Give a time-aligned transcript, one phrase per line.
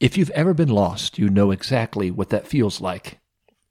[0.00, 3.20] If you've ever been lost, you know exactly what that feels like.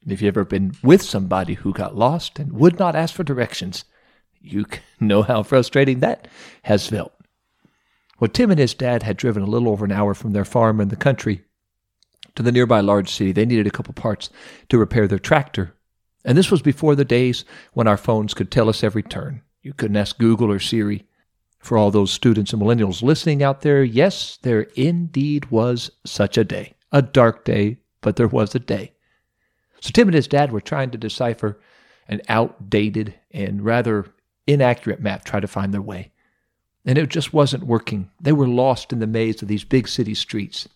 [0.07, 3.83] If you've ever been with somebody who got lost and would not ask for directions,
[4.39, 4.65] you
[4.99, 6.27] know how frustrating that
[6.63, 7.13] has felt.
[8.19, 10.79] Well, Tim and his dad had driven a little over an hour from their farm
[10.79, 11.45] in the country
[12.35, 13.31] to the nearby large city.
[13.31, 14.29] They needed a couple parts
[14.69, 15.73] to repair their tractor.
[16.23, 19.41] And this was before the days when our phones could tell us every turn.
[19.63, 21.07] You couldn't ask Google or Siri.
[21.59, 26.43] For all those students and millennials listening out there, yes, there indeed was such a
[26.43, 26.73] day.
[26.91, 28.93] A dark day, but there was a day.
[29.81, 31.59] So Tim and his dad were trying to decipher
[32.07, 34.07] an outdated and rather
[34.47, 36.11] inaccurate map, try to find their way.
[36.85, 38.09] And it just wasn't working.
[38.19, 40.67] They were lost in the maze of these big city streets.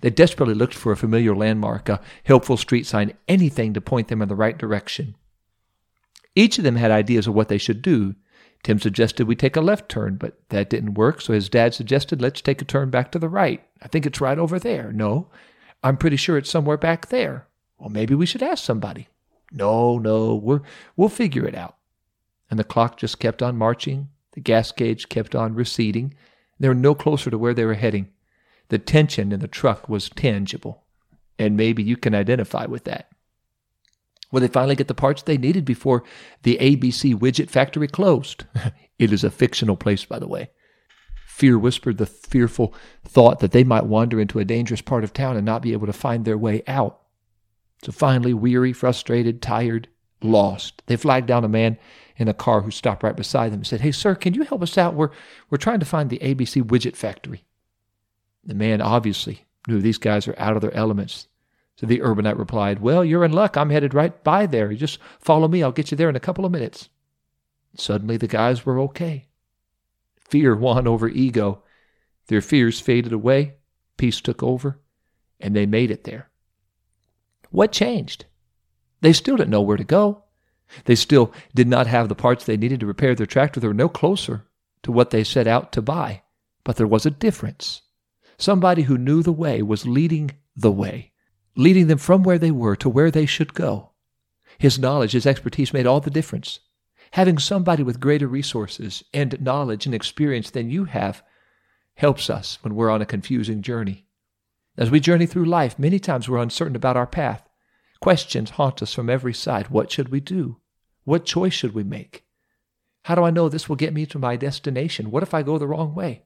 [0.00, 4.20] They desperately looked for a familiar landmark, a helpful street sign, anything to point them
[4.20, 5.14] in the right direction.
[6.34, 8.14] Each of them had ideas of what they should do,
[8.66, 12.20] Tim suggested we take a left turn, but that didn't work, so his dad suggested
[12.20, 13.62] let's take a turn back to the right.
[13.80, 14.90] I think it's right over there.
[14.90, 15.28] No,
[15.84, 17.46] I'm pretty sure it's somewhere back there.
[17.78, 19.06] Well, maybe we should ask somebody.
[19.52, 20.62] No, no, we're,
[20.96, 21.76] we'll figure it out.
[22.50, 24.08] And the clock just kept on marching.
[24.32, 26.14] The gas gauge kept on receding.
[26.58, 28.08] They were no closer to where they were heading.
[28.66, 30.82] The tension in the truck was tangible.
[31.38, 33.12] And maybe you can identify with that.
[34.36, 36.04] Will they finally get the parts they needed before
[36.42, 38.44] the ABC widget factory closed?
[38.98, 40.50] it is a fictional place, by the way.
[41.26, 45.38] Fear whispered the fearful thought that they might wander into a dangerous part of town
[45.38, 47.00] and not be able to find their way out.
[47.82, 49.88] So finally, weary, frustrated, tired,
[50.20, 51.78] lost, they flagged down a man
[52.18, 54.60] in a car who stopped right beside them and said, Hey, sir, can you help
[54.62, 54.92] us out?
[54.92, 55.12] We're,
[55.48, 57.46] we're trying to find the ABC widget factory.
[58.44, 61.26] The man obviously knew these guys are out of their elements.
[61.76, 63.56] So the urbanite replied, Well, you're in luck.
[63.56, 64.70] I'm headed right by there.
[64.70, 65.62] You just follow me.
[65.62, 66.88] I'll get you there in a couple of minutes.
[67.76, 69.28] Suddenly the guys were okay.
[70.16, 71.62] Fear won over ego.
[72.28, 73.56] Their fears faded away.
[73.98, 74.80] Peace took over,
[75.38, 76.30] and they made it there.
[77.50, 78.24] What changed?
[79.02, 80.24] They still didn't know where to go.
[80.86, 83.60] They still did not have the parts they needed to repair their tractor.
[83.60, 84.46] They were no closer
[84.82, 86.22] to what they set out to buy.
[86.64, 87.82] But there was a difference.
[88.38, 91.12] Somebody who knew the way was leading the way
[91.56, 93.90] leading them from where they were to where they should go.
[94.58, 96.60] His knowledge, his expertise made all the difference.
[97.12, 101.22] Having somebody with greater resources and knowledge and experience than you have
[101.94, 104.06] helps us when we're on a confusing journey.
[104.76, 107.48] As we journey through life, many times we're uncertain about our path.
[108.00, 109.68] Questions haunt us from every side.
[109.68, 110.60] What should we do?
[111.04, 112.26] What choice should we make?
[113.04, 115.10] How do I know this will get me to my destination?
[115.10, 116.25] What if I go the wrong way?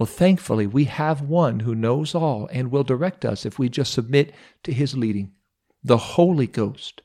[0.00, 3.92] Well, thankfully, we have one who knows all and will direct us if we just
[3.92, 5.32] submit to his leading.
[5.84, 7.02] The Holy Ghost,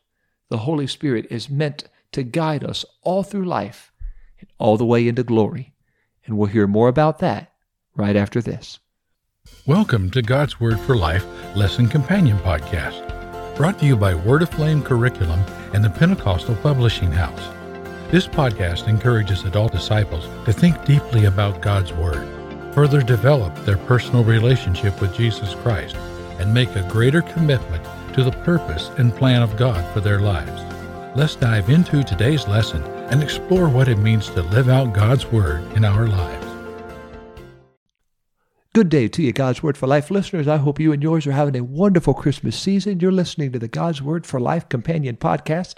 [0.50, 3.92] the Holy Spirit, is meant to guide us all through life
[4.40, 5.74] and all the way into glory.
[6.26, 7.52] And we'll hear more about that
[7.98, 8.80] right after this.
[9.66, 14.82] Welcome to God's Word for Life Lesson Companion Podcast, brought to you by Word Aflame
[14.82, 15.42] Curriculum
[15.74, 17.44] and the Pentecostal Publishing House.
[18.10, 22.35] This podcast encourages adult disciples to think deeply about God's Word
[22.76, 25.96] further develop their personal relationship with Jesus Christ
[26.40, 27.82] and make a greater commitment
[28.14, 30.62] to the purpose and plan of God for their lives.
[31.16, 35.64] Let's dive into today's lesson and explore what it means to live out God's Word
[35.78, 36.46] in our lives.
[38.74, 40.50] Good day to you, God's Word for Life listeners.
[40.50, 43.00] I hope you and yours are having a wonderful Christmas season.
[43.00, 45.76] You're listening to the God's Word for Life Companion podcast,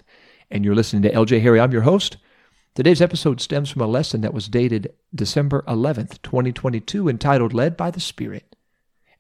[0.50, 1.59] and you're listening to LJ Harry.
[1.59, 2.18] I'm your host.
[2.77, 7.89] Today's episode stems from a lesson that was dated December 11th, 2022, entitled Led by
[7.89, 8.55] the Spirit.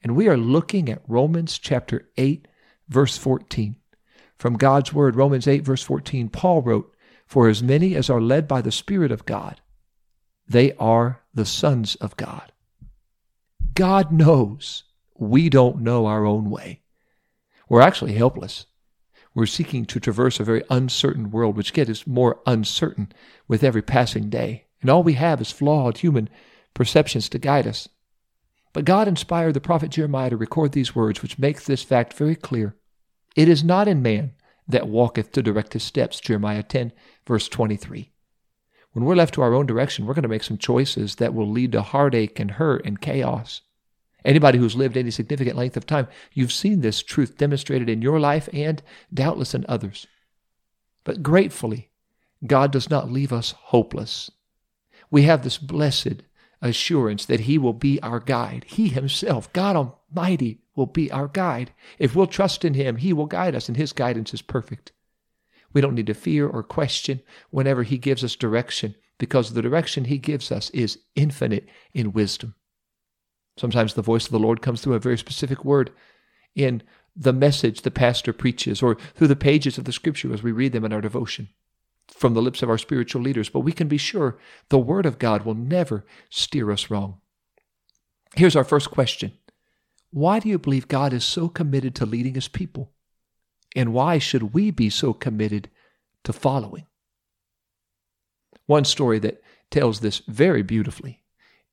[0.03, 2.47] And we are looking at Romans chapter 8,
[2.87, 3.75] verse 14.
[4.37, 6.93] From God's Word, Romans 8, verse 14, Paul wrote,
[7.25, 9.59] For as many as are led by the Spirit of God,
[10.47, 12.51] they are the sons of God.
[13.73, 14.83] God knows
[15.15, 16.81] we don't know our own way.
[17.67, 18.67] We're actually helpless.
[19.37, 23.11] We're seeking to traverse a very uncertain world, which gets more uncertain
[23.47, 24.65] with every passing day.
[24.81, 26.27] And all we have is flawed human
[26.73, 27.87] perceptions to guide us.
[28.73, 32.33] But God inspired the prophet Jeremiah to record these words, which makes this fact very
[32.33, 32.77] clear.
[33.35, 34.33] It is not in man
[34.67, 36.91] that walketh to direct his steps, Jeremiah 10,
[37.27, 38.11] verse 23.
[38.93, 41.47] When we're left to our own direction, we're going to make some choices that will
[41.47, 43.61] lead to heartache and hurt and chaos.
[44.27, 48.19] Anybody who's lived any significant length of time, you've seen this truth demonstrated in your
[48.19, 48.83] life and
[49.13, 50.05] doubtless in others.
[51.05, 51.91] But gratefully,
[52.45, 54.29] God does not leave us hopeless.
[55.09, 56.23] We have this blessed
[56.61, 58.65] assurance that He will be our guide.
[58.67, 59.77] He Himself, God
[60.13, 61.71] Almighty, will be our guide.
[61.97, 64.91] If we'll trust in Him, He will guide us, and His guidance is perfect.
[65.71, 70.03] We don't need to fear or question whenever He gives us direction, because the direction
[70.03, 72.55] He gives us is infinite in wisdom.
[73.57, 75.91] Sometimes the voice of the Lord comes through a very specific word
[76.55, 76.83] in
[77.15, 80.71] the message the pastor preaches or through the pages of the scripture as we read
[80.71, 81.49] them in our devotion
[82.09, 83.49] from the lips of our spiritual leaders.
[83.49, 84.37] But we can be sure
[84.69, 87.19] the word of God will never steer us wrong.
[88.35, 89.33] Here's our first question
[90.11, 92.91] Why do you believe God is so committed to leading his people?
[93.75, 95.69] And why should we be so committed
[96.23, 96.85] to following?
[98.65, 101.23] One story that tells this very beautifully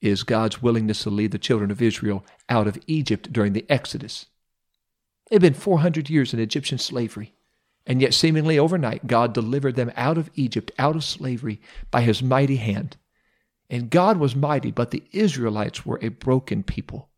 [0.04, 4.26] is God's willingness to lead the children of Israel out of Egypt during the Exodus.
[5.30, 7.34] It had been 400 years in Egyptian slavery,
[7.86, 11.60] and yet seemingly overnight, God delivered them out of Egypt, out of slavery,
[11.90, 12.98] by his mighty hand.
[13.70, 17.08] And God was mighty, but the Israelites were a broken people.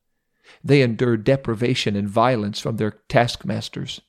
[0.62, 4.00] They endured deprivation and violence from their taskmasters.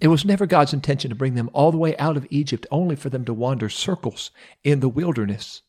[0.00, 2.96] It was never God's intention to bring them all the way out of Egypt only
[2.96, 4.32] for them to wander circles
[4.64, 5.62] in the wilderness.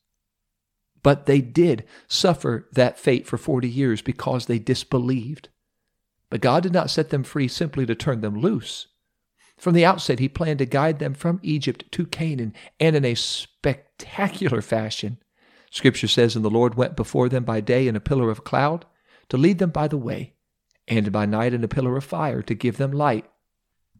[1.06, 5.50] But they did suffer that fate for 40 years because they disbelieved.
[6.31, 8.88] But God did not set them free simply to turn them loose.
[9.56, 13.13] From the outset, He planned to guide them from Egypt to Canaan, and in a
[13.13, 15.19] spectacular fashion.
[15.69, 18.84] Scripture says, And the Lord went before them by day in a pillar of cloud
[19.30, 20.34] to lead them by the way,
[20.88, 23.30] and by night in a pillar of fire to give them light.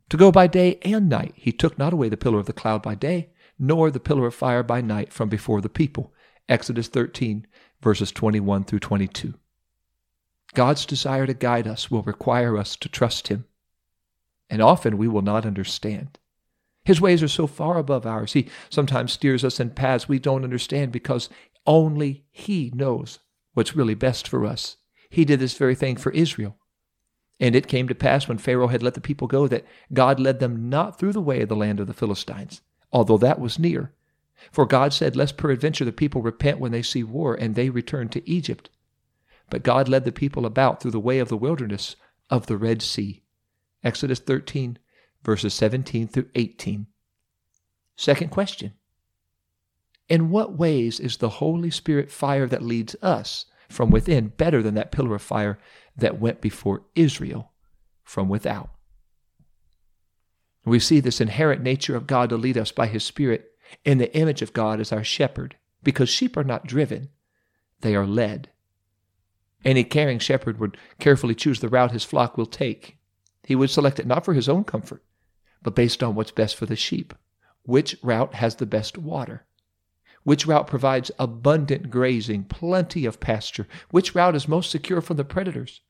[0.10, 2.82] To go by day and night, He took not away the pillar of the cloud
[2.82, 3.30] by day,
[3.60, 6.12] nor the pillar of fire by night from before the people.
[6.48, 7.48] Exodus 13,
[7.82, 9.34] verses 21 through 22.
[10.54, 13.46] God's desire to guide us will require us to trust Him,
[14.50, 16.20] and often we will not understand.
[16.84, 18.34] His ways are so far above ours.
[18.34, 21.30] He sometimes steers us in paths we don't understand because
[21.66, 23.20] only He knows
[23.54, 24.78] what's really best for us.
[25.10, 26.58] He did this very thing for Israel.
[27.40, 30.40] And it came to pass when Pharaoh had let the people go that God led
[30.40, 32.62] them not through the way of the land of the Philistines,
[32.94, 33.92] although that was near,
[34.52, 38.10] for God said, Lest peradventure the people repent when they see war, and they return
[38.10, 38.70] to Egypt.
[39.50, 41.96] But God led the people about through the way of the wilderness
[42.30, 43.24] of the Red Sea.
[43.84, 44.80] Exodus 13,
[45.24, 46.88] verses 17 through 18.
[47.96, 48.74] Second question
[50.10, 54.76] In what ways is the Holy Spirit fire that leads us from within better than
[54.76, 55.58] that pillar of fire
[55.96, 57.52] that went before Israel
[58.04, 58.70] from without?
[60.66, 63.52] We see this inherent nature of God to lead us by His Spirit
[63.84, 67.10] in the image of God as our shepherd, because sheep are not driven,
[67.82, 68.50] they are led.
[69.64, 72.98] Any caring shepherd would carefully choose the route his flock will take.
[73.44, 75.04] He would select it not for his own comfort,
[75.62, 77.14] but based on what's best for the sheep.
[77.64, 79.46] Which route has the best water?
[80.24, 83.68] Which route provides abundant grazing, plenty of pasture?
[83.90, 85.82] Which route is most secure from the predators?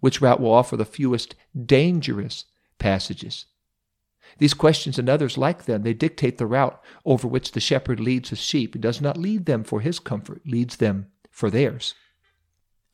[0.00, 2.46] Which route will offer the fewest dangerous
[2.78, 3.46] passages?
[4.38, 8.30] These questions and others like them, they dictate the route over which the shepherd leads
[8.30, 8.74] his sheep.
[8.74, 11.94] He does not lead them for his comfort, leads them for theirs.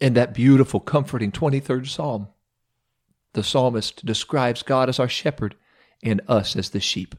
[0.01, 2.29] In that beautiful, comforting 23rd Psalm,
[3.33, 5.55] the psalmist describes God as our shepherd
[6.03, 7.15] and us as the sheep.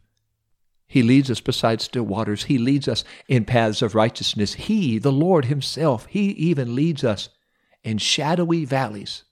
[0.88, 2.45] He leads us beside still waters.
[2.45, 4.56] He leads us in paths of righteousness.
[4.56, 7.30] He, the Lord Himself, He even leads us
[7.83, 9.24] in shadowy valleys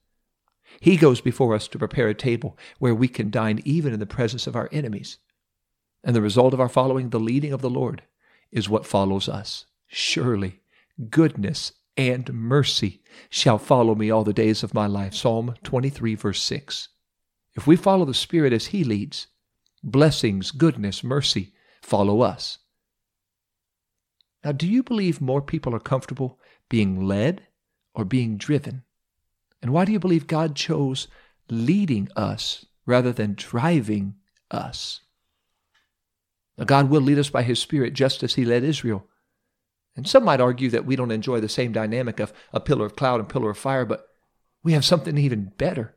[0.80, 4.06] he goes before us to prepare a table where we can dine even in the
[4.06, 5.18] presence of our enemies.
[6.04, 8.04] And the result of our following the leading of the Lord
[8.52, 9.66] is what follows us.
[9.88, 10.62] Surely
[11.10, 15.14] goodness and mercy shall follow me all the days of my life.
[15.14, 16.90] Psalm 23, verse 6.
[17.56, 19.28] If we follow the Spirit as He leads,
[19.84, 22.60] blessings, goodness, mercy follow us.
[24.44, 27.48] Now, do you believe more people are comfortable being led
[27.96, 28.84] or being driven?
[29.61, 31.07] And why do you believe God chose
[31.49, 34.16] leading us rather than driving
[34.52, 35.02] us?
[36.57, 39.07] Now, God will lead us by His Spirit just as He led Israel.
[39.95, 42.95] And some might argue that we don't enjoy the same dynamic of a pillar of
[42.95, 44.07] cloud and pillar of fire, but
[44.64, 45.95] we have something even better.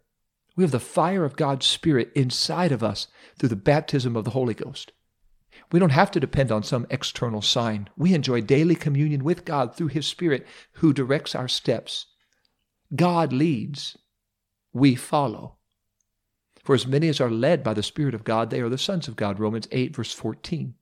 [0.57, 4.31] We have the fire of God's Spirit inside of us through the baptism of the
[4.31, 4.93] Holy Ghost.
[5.73, 7.89] We don't have to depend on some external sign.
[7.97, 12.07] We enjoy daily communion with God through His Spirit who directs our steps
[12.95, 13.97] God leads,
[14.73, 15.57] we follow.
[16.65, 19.09] For as many as are led by the Spirit of God, they are the sons
[19.09, 19.41] of God.
[19.41, 20.75] Romans 8, verse 14.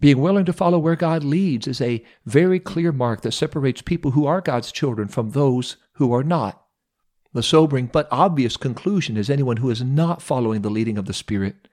[0.00, 4.12] Being willing to follow where God leads is a very clear mark that separates people
[4.12, 6.62] who are God's children from those who are not.
[7.32, 11.12] The sobering but obvious conclusion is anyone who is not following the leading of the
[11.12, 11.68] Spirit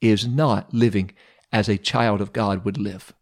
[0.00, 1.12] is not living
[1.52, 3.12] as a child of God would live.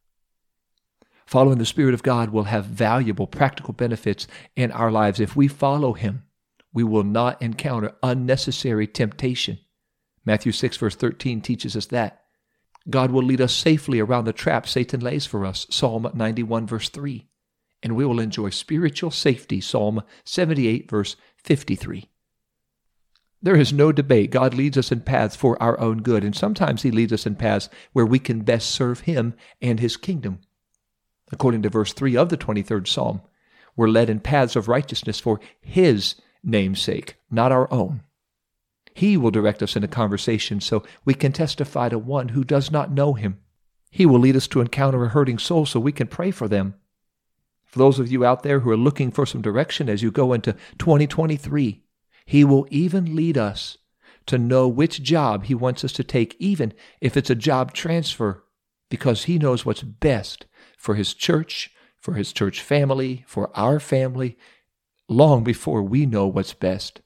[1.26, 4.26] Following the Spirit of God will have valuable practical benefits
[4.56, 5.20] in our lives.
[5.20, 6.24] If we follow Him,
[6.72, 9.58] we will not encounter unnecessary temptation.
[10.24, 12.22] Matthew 6, verse 13 teaches us that.
[12.90, 15.66] God will lead us safely around the trap Satan lays for us.
[15.70, 17.26] Psalm 91, verse 3.
[17.82, 19.60] And we will enjoy spiritual safety.
[19.60, 22.10] Psalm 78, verse 53.
[23.40, 24.30] There is no debate.
[24.30, 27.36] God leads us in paths for our own good, and sometimes He leads us in
[27.36, 30.40] paths where we can best serve Him and His kingdom.
[31.32, 33.22] According to verse 3 of the 23rd Psalm,
[33.76, 38.02] we're led in paths of righteousness for His name's sake, not our own.
[38.94, 42.70] He will direct us in a conversation so we can testify to one who does
[42.70, 43.40] not know Him.
[43.90, 46.74] He will lead us to encounter a hurting soul so we can pray for them.
[47.64, 50.32] For those of you out there who are looking for some direction as you go
[50.32, 51.82] into 2023,
[52.24, 53.78] he will even lead us
[54.26, 58.44] to know which job He wants us to take, even if it's a job transfer,
[58.88, 64.36] because He knows what's best for His church, for His church family, for our family,
[65.08, 67.00] long before we know what's best.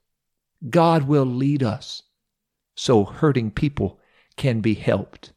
[0.69, 2.03] God will lead us
[2.77, 4.01] so hurting people
[4.37, 5.33] can be helped.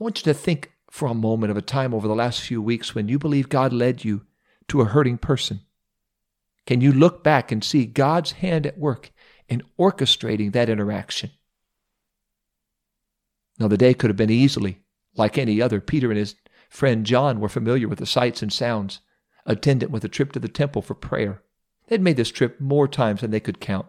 [0.00, 2.62] I want you to think for a moment of a time over the last few
[2.62, 4.26] weeks when you believe God led you
[4.68, 5.60] to a hurting person.
[6.66, 9.12] Can you look back and see God's hand at work
[9.48, 11.30] in orchestrating that interaction?
[13.58, 14.83] Now, the day could have been easily
[15.16, 15.80] like any other.
[15.80, 16.36] Peter and his
[16.68, 19.00] friend John were familiar with the sights and sounds,
[19.46, 21.42] attendant with a trip to the temple for prayer.
[21.88, 23.86] They'd made this trip more times than they could count.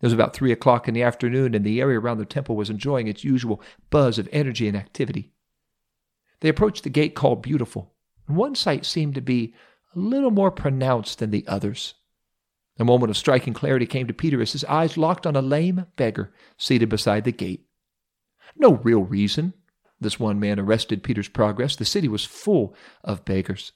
[0.00, 2.68] It was about three o'clock in the afternoon, and the area around the temple was
[2.68, 5.32] enjoying its usual buzz of energy and activity.
[6.40, 7.94] They approached the gate called Beautiful,
[8.28, 9.54] and one sight seemed to be
[9.94, 11.94] a little more pronounced than the others.
[12.78, 15.86] A moment of striking clarity came to Peter as his eyes locked on a lame
[15.96, 17.66] beggar seated beside the gate.
[18.54, 19.54] No real reason
[20.00, 21.76] this one man arrested Peter's progress.
[21.76, 23.72] The city was full of beggars.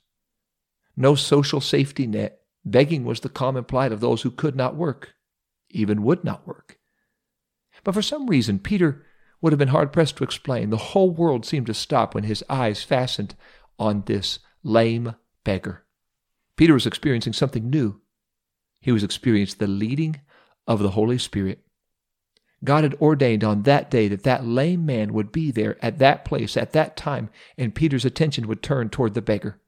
[0.97, 2.41] No social safety net.
[2.65, 5.15] Begging was the common plight of those who could not work,
[5.71, 6.79] even would not work.
[7.85, 9.07] But for some reason, Peter
[9.41, 10.69] would have been hard pressed to explain.
[10.69, 13.35] The whole world seemed to stop when his eyes fastened
[13.79, 15.87] on this lame beggar.
[16.57, 18.03] Peter was experiencing something new.
[18.83, 20.21] He was experiencing the leading
[20.67, 21.65] of the Holy Spirit.
[22.63, 26.25] God had ordained on that day that that lame man would be there at that
[26.25, 29.61] place at that time, and Peter's attention would turn toward the beggar.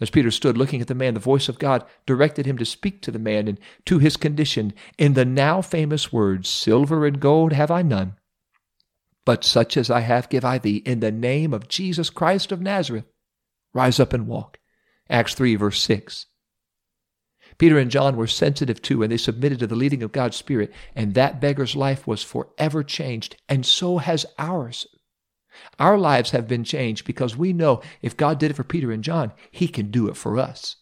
[0.00, 3.00] As Peter stood looking at the man, the voice of God directed him to speak
[3.02, 7.52] to the man and to his condition in the now famous words, Silver and gold
[7.52, 8.16] have I none,
[9.24, 12.60] but such as I have give I thee, in the name of Jesus Christ of
[12.60, 13.06] Nazareth.
[13.72, 14.58] Rise up and walk.
[15.08, 16.26] Acts 3, verse 6.
[17.58, 20.72] Peter and John were sensitive to and they submitted to the leading of God's Spirit,
[20.94, 24.86] and that beggar's life was forever changed, and so has ours.
[25.78, 29.04] Our lives have been changed because we know if God did it for Peter and
[29.04, 30.76] John, He can do it for us.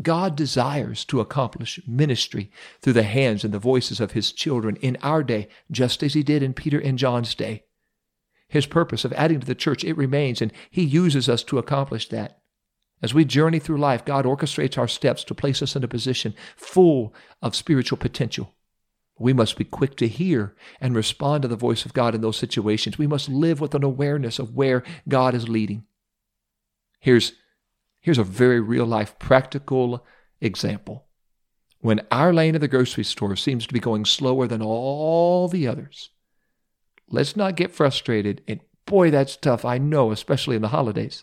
[0.00, 4.96] God desires to accomplish ministry through the hands and the voices of His children in
[5.02, 7.64] our day, just as He did in Peter and John's day.
[8.48, 12.08] His purpose of adding to the church, it remains, and He uses us to accomplish
[12.08, 12.37] that.
[13.00, 16.34] As we journey through life, God orchestrates our steps to place us in a position
[16.56, 18.54] full of spiritual potential.
[19.18, 22.36] We must be quick to hear and respond to the voice of God in those
[22.36, 22.98] situations.
[22.98, 25.84] We must live with an awareness of where God is leading.
[27.00, 27.32] Here's,
[28.00, 30.04] here's a very real life practical
[30.40, 31.06] example.
[31.80, 35.68] When our lane at the grocery store seems to be going slower than all the
[35.68, 36.10] others,
[37.08, 38.42] let's not get frustrated.
[38.48, 41.22] And boy, that's tough, I know, especially in the holidays.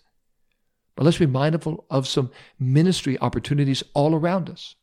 [0.95, 4.75] But let's be mindful of some ministry opportunities all around us.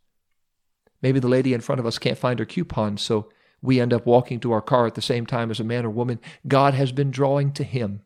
[1.00, 4.06] Maybe the lady in front of us can't find her coupon, so we end up
[4.06, 6.92] walking to our car at the same time as a man or woman God has
[6.92, 8.02] been drawing to him.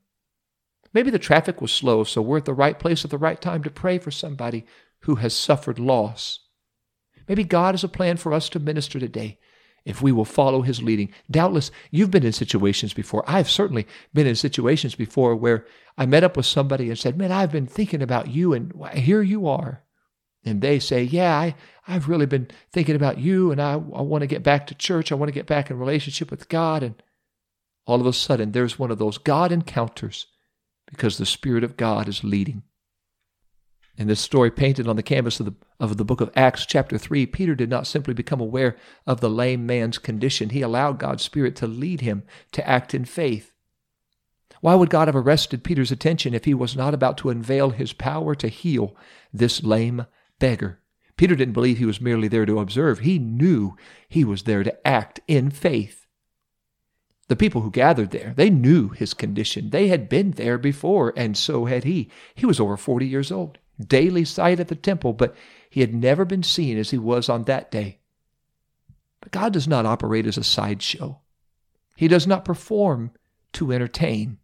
[0.92, 3.62] Maybe the traffic was slow, so we're at the right place at the right time
[3.64, 4.64] to pray for somebody
[5.00, 6.40] who has suffered loss.
[7.28, 9.38] Maybe God has a plan for us to minister today
[9.87, 11.09] if we will follow his leading.
[11.31, 13.25] Doubtless, you've been in situations before.
[13.26, 15.64] I've certainly been in situations before where
[15.97, 19.23] I met up with somebody and said, Man, I've been thinking about you, and here
[19.23, 19.83] you are.
[20.45, 21.55] And they say, Yeah, I,
[21.87, 25.11] I've really been thinking about you, and I, I want to get back to church.
[25.11, 26.83] I want to get back in relationship with God.
[26.83, 27.00] And
[27.87, 30.26] all of a sudden, there's one of those God encounters
[30.87, 32.64] because the Spirit of God is leading.
[33.99, 36.99] In this story painted on the canvas of the, of the book of Acts, chapter
[36.99, 38.76] 3, Peter did not simply become aware
[39.07, 40.50] of the lame man's condition.
[40.50, 42.23] He allowed God's Spirit to lead him
[42.53, 43.55] to act in faith.
[44.61, 47.95] Why would God have arrested Peter's attention if he was not about to unveil his
[47.95, 48.95] power to heal
[49.33, 50.07] this lame
[50.38, 50.81] beggar?
[51.17, 52.99] Peter didn't believe he was merely there to observe.
[52.99, 53.76] He knew
[54.09, 56.07] he was there to act in faith.
[57.29, 59.71] The people who gathered there, they knew his condition.
[59.71, 62.11] They had been there before, and so had he.
[62.35, 65.35] He was over 40 years old daily sight at the temple, but
[65.68, 67.99] he had never been seen as he was on that day.
[69.21, 71.21] But God does not operate as a sideshow.
[71.97, 73.12] He does not perform
[73.54, 74.38] to entertain.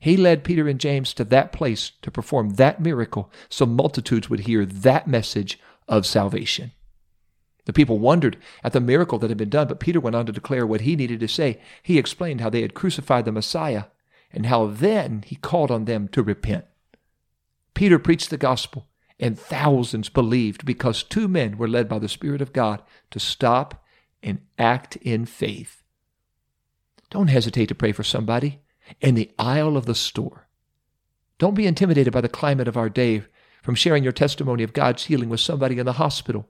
[0.00, 4.40] He led Peter and James to that place to perform that miracle so multitudes would
[4.40, 5.58] hear that message
[5.88, 6.72] of salvation.
[7.66, 10.32] The people wondered at the miracle that had been done, but Peter went on to
[10.32, 11.60] declare what he needed to say.
[11.82, 13.84] He explained how they had crucified the Messiah
[14.32, 16.64] and how then he called on them to repent.
[17.74, 22.40] Peter preached the gospel, and thousands believed because two men were led by the Spirit
[22.40, 23.84] of God to stop
[24.22, 25.82] and act in faith.
[27.10, 28.60] Don't hesitate to pray for somebody
[29.00, 30.48] in the aisle of the store.
[31.38, 33.24] Don't be intimidated by the climate of our day
[33.62, 36.48] from sharing your testimony of God's healing with somebody in the hospital.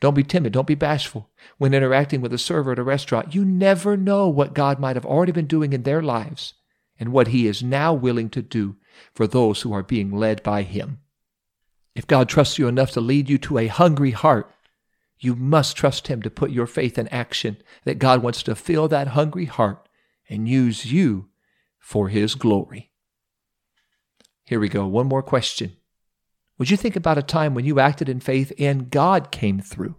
[0.00, 0.52] Don't be timid.
[0.52, 1.30] Don't be bashful.
[1.58, 5.06] When interacting with a server at a restaurant, you never know what God might have
[5.06, 6.54] already been doing in their lives
[6.98, 8.76] and what He is now willing to do
[9.14, 11.00] for those who are being led by Him.
[11.94, 14.50] If God trusts you enough to lead you to a hungry heart,
[15.18, 18.88] you must trust Him to put your faith in action, that God wants to fill
[18.88, 19.88] that hungry heart
[20.28, 21.28] and use you
[21.78, 22.90] for His glory.
[24.44, 24.86] Here we go.
[24.86, 25.76] One more question.
[26.58, 29.96] Would you think about a time when you acted in faith and God came through?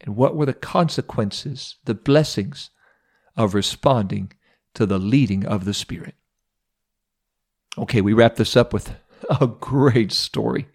[0.00, 2.70] And what were the consequences, the blessings
[3.36, 4.32] of responding
[4.74, 6.14] to the leading of the Spirit?
[7.78, 8.94] Okay, we wrap this up with
[9.40, 10.68] a great story.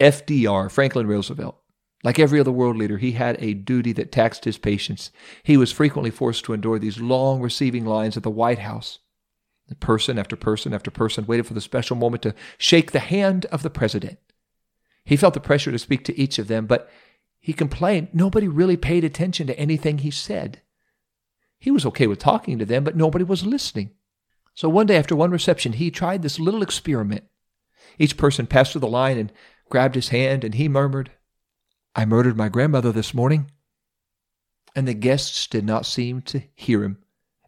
[0.00, 1.56] FDR, Franklin Roosevelt,
[2.02, 5.10] like every other world leader, he had a duty that taxed his patience.
[5.42, 8.98] He was frequently forced to endure these long receiving lines at the White House.
[9.78, 13.62] Person after person after person waited for the special moment to shake the hand of
[13.62, 14.18] the president.
[15.04, 16.90] He felt the pressure to speak to each of them, but
[17.38, 20.60] he complained nobody really paid attention to anything he said.
[21.60, 23.92] He was okay with talking to them, but nobody was listening.
[24.54, 27.24] So one day after one reception, he tried this little experiment.
[27.98, 29.32] Each person passed through the line and
[29.68, 31.10] grabbed his hand, and he murmured,
[31.94, 33.50] I murdered my grandmother this morning.
[34.76, 36.98] And the guests did not seem to hear him.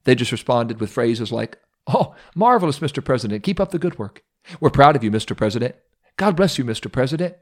[0.05, 3.05] They just responded with phrases like, Oh, marvelous, Mr.
[3.05, 3.43] President.
[3.43, 4.23] Keep up the good work.
[4.61, 5.37] We're proud of you, Mr.
[5.37, 5.75] President.
[6.17, 6.91] God bless you, Mr.
[6.91, 7.37] President.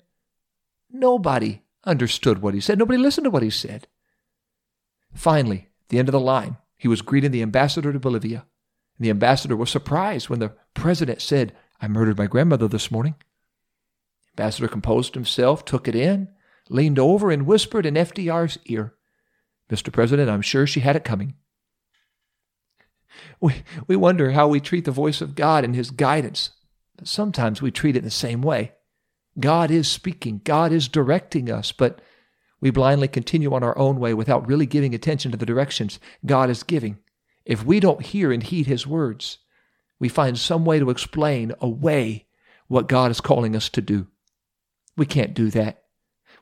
[0.91, 2.79] Nobody understood what he said.
[2.79, 3.87] Nobody listened to what he said.
[5.15, 8.47] Finally, at the end of the line, he was greeting the ambassador to Bolivia.
[9.01, 13.15] And the ambassador was surprised when the president said, I murdered my grandmother this morning.
[14.37, 16.29] The ambassador composed himself, took it in,
[16.69, 18.93] leaned over, and whispered in FDR's ear,
[19.71, 19.91] Mr.
[19.91, 21.33] President, I'm sure she had it coming.
[23.41, 26.51] We, we wonder how we treat the voice of God and His guidance.
[26.97, 28.73] But sometimes we treat it the same way.
[29.39, 32.03] God is speaking, God is directing us, but
[32.61, 36.51] we blindly continue on our own way without really giving attention to the directions God
[36.51, 36.99] is giving.
[37.45, 39.39] If we don't hear and heed His words,
[39.99, 42.27] we find some way to explain away
[42.69, 44.07] what God is calling us to do.
[44.97, 45.83] We can't do that.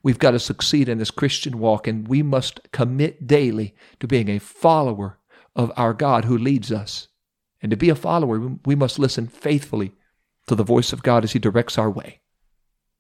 [0.02, 4.28] We've got to succeed in this Christian walk, and we must commit daily to being
[4.28, 5.18] a follower
[5.56, 7.08] of our God who leads us.
[7.60, 9.92] And to be a follower, we must listen faithfully
[10.46, 12.20] to the voice of God as He directs our way.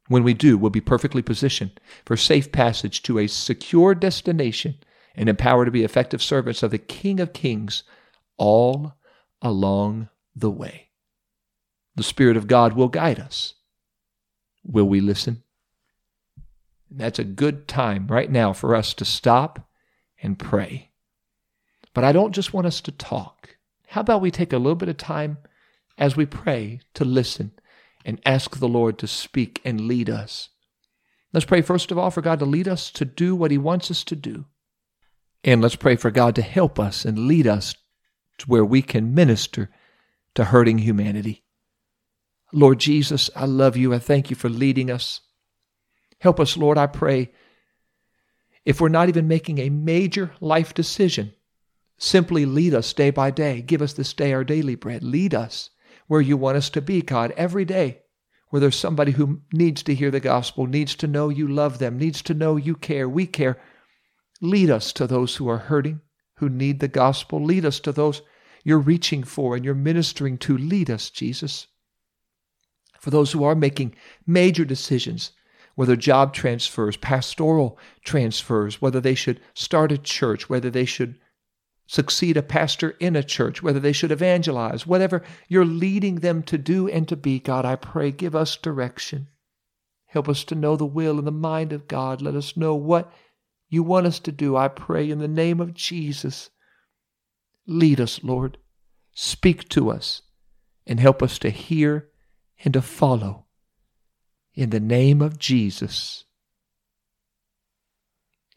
[0.08, 4.76] When we do, we'll be perfectly positioned for safe passage to a secure destination
[5.18, 7.82] and empowered to be effective servants of the King of Kings
[8.36, 8.94] all
[9.42, 10.88] along the way.
[11.96, 13.54] The Spirit of God will guide us.
[14.64, 15.42] Will we listen?
[16.90, 19.68] that's a good time right now for us to stop
[20.22, 20.90] and pray.
[21.92, 23.56] But I don't just want us to talk.
[23.88, 25.38] How about we take a little bit of time
[25.98, 27.52] as we pray to listen
[28.04, 30.48] and ask the Lord to speak and lead us?
[31.32, 33.90] Let's pray first of all for God to lead us to do what He wants
[33.90, 34.46] us to do.
[35.44, 37.74] And let's pray for God to help us and lead us
[38.38, 39.70] to where we can minister
[40.34, 41.44] to hurting humanity.
[42.52, 43.94] Lord Jesus, I love you.
[43.94, 45.20] I thank you for leading us.
[46.20, 47.32] Help us, Lord, I pray.
[48.64, 51.32] If we're not even making a major life decision,
[51.98, 53.60] Simply lead us day by day.
[53.60, 55.02] Give us this day our daily bread.
[55.02, 55.70] Lead us
[56.06, 58.02] where you want us to be, God, every day.
[58.50, 61.98] Where there's somebody who needs to hear the gospel, needs to know you love them,
[61.98, 63.60] needs to know you care, we care.
[64.40, 66.00] Lead us to those who are hurting,
[66.36, 67.42] who need the gospel.
[67.42, 68.22] Lead us to those
[68.64, 70.56] you're reaching for and you're ministering to.
[70.56, 71.66] Lead us, Jesus.
[73.00, 73.94] For those who are making
[74.26, 75.32] major decisions,
[75.74, 81.18] whether job transfers, pastoral transfers, whether they should start a church, whether they should
[81.86, 86.58] succeed a pastor in a church, whether they should evangelize, whatever you're leading them to
[86.58, 89.28] do and to be, God, I pray, give us direction.
[90.06, 92.20] Help us to know the will and the mind of God.
[92.20, 93.12] Let us know what
[93.68, 94.56] you want us to do.
[94.56, 96.50] I pray in the name of Jesus.
[97.66, 98.58] Lead us, Lord.
[99.12, 100.22] Speak to us
[100.86, 102.08] and help us to hear
[102.64, 103.46] and to follow.
[104.54, 106.24] In the name of Jesus.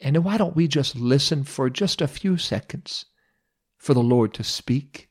[0.00, 3.04] And why don't we just listen for just a few seconds?
[3.82, 5.08] for the Lord to speak.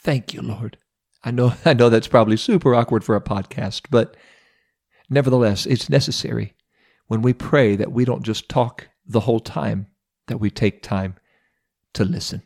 [0.00, 0.78] Thank you, Lord.
[1.24, 4.16] I know I know that's probably super awkward for a podcast, but
[5.10, 6.54] nevertheless, it's necessary
[7.06, 9.86] when we pray that we don't just talk the whole time,
[10.26, 11.16] that we take time
[11.94, 12.42] to listen.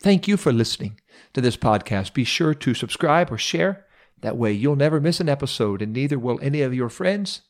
[0.00, 1.00] Thank you for listening
[1.34, 2.14] to this podcast.
[2.14, 3.84] Be sure to subscribe or share.
[4.20, 7.42] That way you'll never miss an episode, and neither will any of your friends.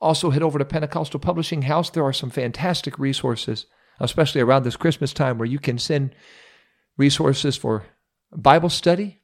[0.00, 1.90] Also, head over to Pentecostal Publishing House.
[1.90, 3.66] There are some fantastic resources,
[3.98, 6.14] especially around this Christmas time, where you can send
[6.96, 7.86] resources for
[8.32, 9.20] Bible study.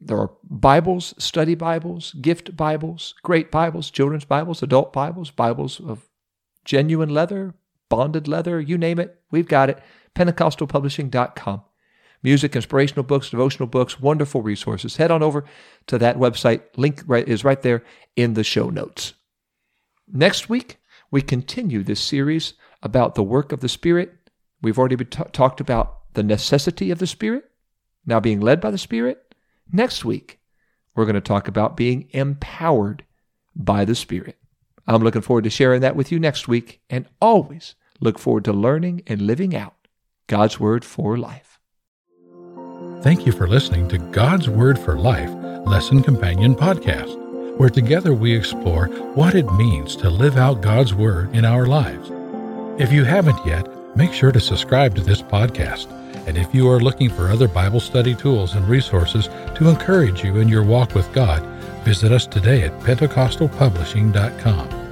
[0.00, 6.08] There are Bibles, study Bibles, gift Bibles, great Bibles, children's Bibles, adult Bibles, Bibles of
[6.64, 7.54] genuine leather,
[7.88, 9.82] bonded leather, you name it, we've got it.
[10.14, 11.62] PentecostalPublishing.com.
[12.22, 14.96] Music, inspirational books, devotional books, wonderful resources.
[14.96, 15.44] Head on over
[15.86, 16.62] to that website.
[16.76, 17.82] Link right, is right there
[18.16, 19.14] in the show notes.
[20.10, 20.78] Next week,
[21.10, 24.14] we continue this series about the work of the Spirit.
[24.62, 27.44] We've already t- talked about the necessity of the Spirit,
[28.06, 29.34] now being led by the Spirit.
[29.72, 30.38] Next week,
[30.94, 33.04] we're going to talk about being empowered
[33.56, 34.36] by the Spirit.
[34.86, 38.52] I'm looking forward to sharing that with you next week and always look forward to
[38.52, 39.74] learning and living out
[40.26, 41.58] God's Word for life.
[43.02, 45.30] Thank you for listening to God's Word for Life
[45.66, 47.18] Lesson Companion Podcast,
[47.56, 52.10] where together we explore what it means to live out God's Word in our lives.
[52.80, 55.86] If you haven't yet, make sure to subscribe to this podcast.
[56.26, 60.38] And if you are looking for other Bible study tools and resources to encourage you
[60.38, 61.44] in your walk with God,
[61.84, 64.83] visit us today at PentecostalPublishing.com.